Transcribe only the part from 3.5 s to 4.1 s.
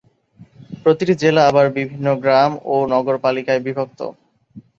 বিভক্ত।